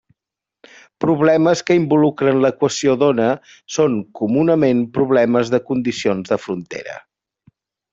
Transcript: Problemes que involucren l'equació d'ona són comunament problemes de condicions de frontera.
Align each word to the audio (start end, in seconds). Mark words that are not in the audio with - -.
Problemes 1.03 1.61
que 1.67 1.77
involucren 1.81 2.41
l'equació 2.47 2.97
d'ona 3.03 3.29
són 3.77 4.01
comunament 4.23 4.85
problemes 4.99 5.57
de 5.57 5.65
condicions 5.71 6.35
de 6.35 6.45
frontera. 6.49 7.03